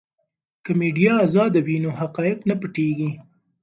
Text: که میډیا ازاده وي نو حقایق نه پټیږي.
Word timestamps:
که 0.63 0.71
میډیا 0.81 1.13
ازاده 1.25 1.59
وي 1.65 1.77
نو 1.83 1.89
حقایق 1.99 2.39
نه 2.49 2.55
پټیږي. 2.61 3.11